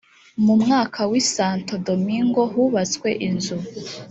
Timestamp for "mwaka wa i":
0.61-1.23